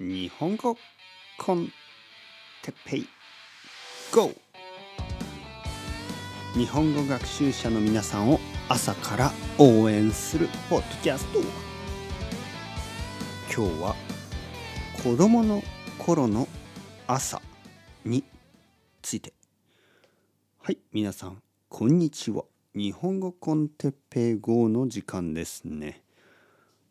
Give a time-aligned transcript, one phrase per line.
[0.00, 0.76] 日本語
[1.38, 1.68] コン
[2.64, 3.06] テッペイ。
[4.12, 4.32] GO!
[6.54, 11.38] 日本語学習者の皆さんを朝から応援するポッドキャスト。
[13.56, 13.94] 今日は
[15.00, 15.62] 子供の
[15.96, 16.48] 頃の
[17.06, 17.40] 朝
[18.04, 18.24] に
[19.00, 19.32] ついて。
[20.60, 22.42] はい皆さんこんにちは。
[22.74, 26.02] 日本語コンテッペイ GO の時間ですね。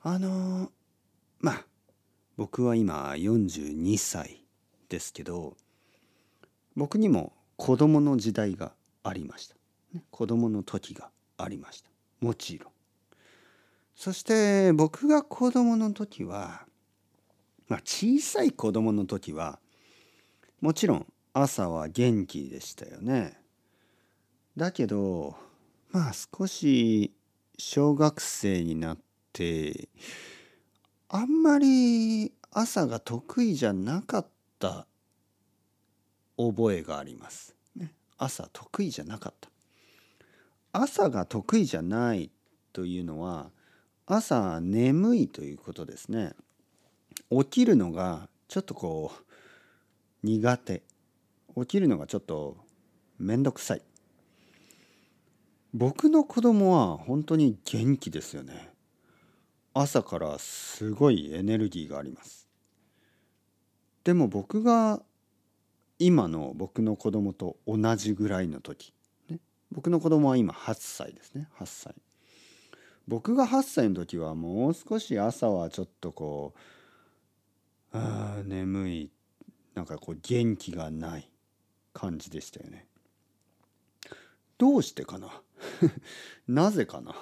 [0.00, 0.70] あのー、
[1.40, 1.66] まあ
[2.36, 4.44] 僕は今42歳
[4.88, 5.56] ですけど
[6.74, 9.56] 僕にも子供の時代がありました。
[10.10, 11.88] 子供の時がありました。
[12.20, 12.72] もちろん。
[13.94, 16.66] そして僕が子供の時は、
[17.68, 19.58] まあ、小さい子供の時は
[20.60, 23.40] もちろん朝は元気でしたよね。
[24.56, 25.36] だけど
[25.90, 27.14] まあ少し
[27.58, 28.98] 小学生になっ
[29.32, 29.88] て
[31.08, 34.26] あんまり朝が得意じゃなかっ
[34.58, 34.86] た
[36.36, 37.54] 覚えがあります。
[37.74, 39.50] ね、朝得意じゃなかった。
[40.72, 42.30] 朝が得意じゃない
[42.72, 43.50] というのは
[44.06, 46.34] 朝眠いということですね。
[47.30, 50.82] 起きるのがちょっとこう苦手。
[51.58, 52.58] 起きるのがちょっと
[53.18, 53.82] めんどくさい。
[55.72, 58.70] 僕の子供は本当に元気ですよね。
[59.78, 62.48] 朝からすごいエネルギーがあります。
[64.04, 65.02] でも僕が
[65.98, 68.94] 今の僕の子供と同じぐらいの時、
[69.28, 69.38] ね、
[69.70, 71.50] 僕の子供は今8歳ですね。
[71.58, 71.94] 8歳。
[73.06, 76.54] 僕が8歳の時はもう少し朝はちょっとこ
[77.92, 79.10] うあ眠い
[79.74, 81.30] なんかこう元気がない
[81.92, 82.86] 感じでしたよね。
[84.56, 85.42] どうしてかな？
[86.48, 87.14] なぜかな？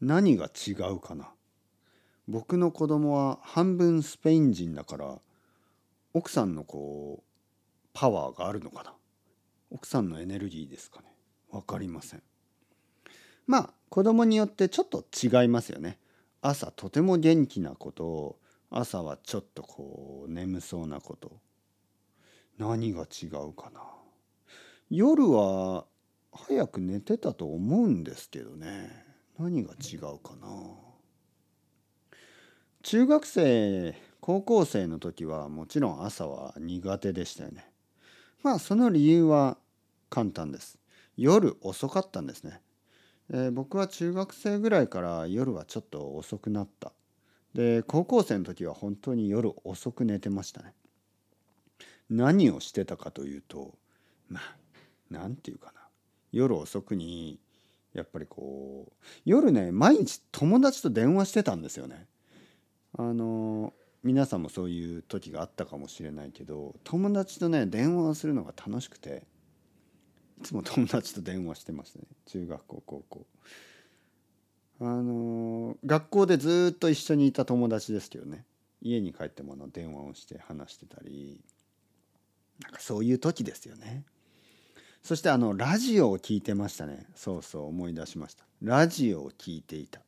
[0.00, 1.32] 何が違うかな？
[2.26, 5.18] 僕の子供は半分スペイン人だから
[6.14, 7.24] 奥さんのこう
[7.92, 8.94] パワーがあるのかな。
[9.70, 11.06] 奥さんのエネルギーですかね。
[11.50, 12.22] 分かりません。
[13.46, 15.98] まあ子供によってちょっと違いますよね。
[16.40, 18.38] 朝とても元気なこと
[18.70, 21.40] 朝はちょっとこう眠そうなこと。
[22.58, 23.80] 何が違うかな。
[24.90, 25.86] 夜は
[26.32, 28.90] 早く寝てたと思うんですけどね。
[29.38, 30.48] 何が違うかな。
[32.94, 37.68] 中学生高校生の時はもちろん朝は苦手でしたよね。
[38.44, 39.58] まあその理由は
[40.10, 40.78] 簡単です。
[41.16, 42.60] 夜遅かったんですね。
[43.32, 46.92] え、僕は中学生ぐらいから夜はちょっと遅くなった。
[47.52, 50.72] で高校生の時は本当に夜遅く寝てましたね。
[52.08, 53.74] 何をしてたかというと
[54.28, 54.56] まあ
[55.10, 55.80] 何て言うかな
[56.30, 57.40] 夜遅くに
[57.92, 62.06] やっぱりこう夜ね毎日友達と電話してたんですよね。
[62.96, 63.72] あの
[64.02, 69.22] 皆さんもそういう時があったかもしれないけど友達とね電話をするのが楽しくて
[70.40, 72.06] いつも友達と電話してましたね。
[72.26, 73.26] 中学校高校。
[74.80, 78.44] あの学校でずっと一緒にいた友達ですけどね。
[78.82, 81.40] 家に帰ってもの電話をして話してたり
[82.60, 84.04] なんかそういう時ですよね。
[85.02, 87.06] そしてあのラジオを聞いてましたね。
[87.14, 88.44] そうそう思い出しました。
[88.62, 90.00] ラジオを聞いていた。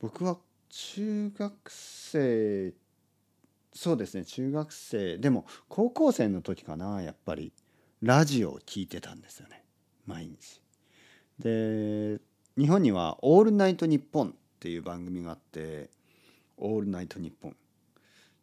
[0.00, 0.38] 僕は
[0.72, 2.72] 中学生
[3.72, 7.52] そうですね中学生でも高校生の時かなやっぱり。
[8.02, 9.62] ラジオを聞いてたんですよね
[10.06, 10.60] 毎日。
[11.38, 12.20] で
[12.58, 15.88] 日本には「オールナイトニッポン」っていう番組があって
[16.58, 17.56] 「オールナイトニッポン」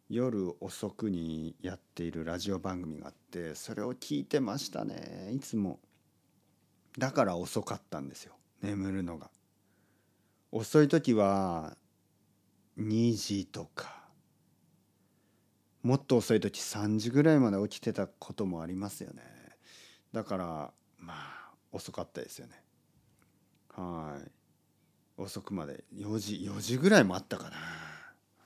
[0.08, 5.78] 夜遅くにやっているラジオ番組があってそれを聞いてましたねいつも。
[6.98, 9.30] だから遅かったんですよ眠るのが。
[10.52, 11.76] 遅い時は
[12.80, 14.00] 2時とか。
[15.82, 19.22] もっと遅い時3時ぐらいまで起きてたこともありますよね。
[20.12, 22.62] だからまあ遅かったですよね。
[23.74, 24.30] はい。
[25.16, 27.50] 遅くまで4時4時ぐらいもあったか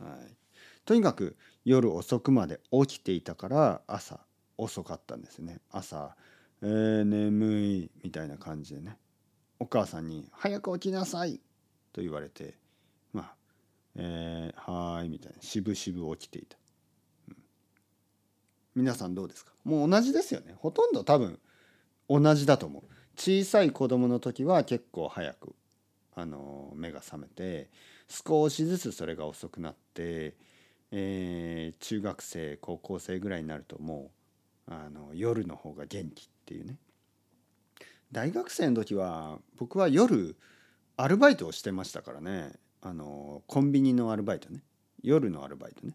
[0.00, 0.06] な。
[0.06, 0.37] はい。
[0.84, 4.21] とにかく夜遅くまで起きていたから朝
[4.57, 5.60] 遅かったんですね。
[5.71, 6.16] 朝
[6.63, 8.98] 「えー、眠い」みたいな感じでね。
[9.59, 11.41] お母さんに「早く起きなさい」
[11.92, 12.59] と言われて
[13.96, 15.38] えー、はーいみたいな。
[15.41, 16.56] 渋々起きていた、
[17.28, 17.36] うん、
[18.74, 19.52] 皆さんどうですか？
[19.64, 20.54] もう同じですよね。
[20.58, 21.38] ほとんど多分
[22.08, 22.82] 同じだと思う。
[23.16, 25.54] 小さい子供の時は結構早く
[26.14, 27.70] あの目が覚めて
[28.08, 30.34] 少しずつそれが遅くなって、
[30.91, 34.10] えー、中学生高校生ぐらいになるとも
[34.68, 36.78] うあの夜の方が元気っていうね。
[38.12, 40.36] 大学生の時は僕は夜
[40.96, 42.52] アルバイトをしてましたからね。
[42.86, 44.63] あのコンビニのアルバイトね。
[45.03, 45.95] 夜のアルバイトね。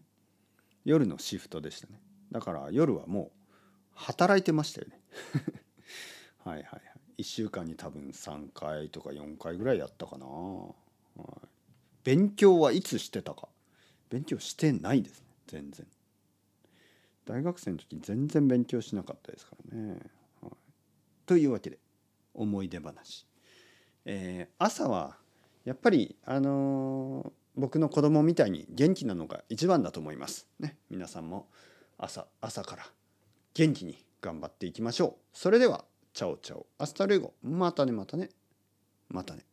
[0.84, 2.00] 夜のシフトでしたね。
[2.32, 3.30] だから夜はもう
[3.94, 5.00] 働いてましたよね。
[6.44, 6.82] はいはいはい。
[7.18, 10.74] 1週間に多分3回とか4回ぐらいやったかな、は
[11.16, 11.24] い、
[12.02, 13.48] 勉強はいつしてたか。
[14.08, 15.26] 勉強してないですね。
[15.46, 15.86] 全然。
[17.24, 20.00] 大学生の時全然勉強しなかったですからね、
[20.42, 20.50] はい、
[21.26, 21.78] というわけで
[22.34, 23.24] 思い出話、
[24.04, 25.19] えー、朝は
[25.64, 30.48] やっぱりあの、僕の子供みたいに元気なのが一番だと思います。
[30.58, 31.48] ね皆さんも
[31.98, 32.86] 朝朝から
[33.54, 35.14] 元気に頑張っていきましょう。
[35.32, 37.34] それでは ciao ciao hasta luego。
[37.42, 38.30] またねまたね
[39.08, 39.44] またね。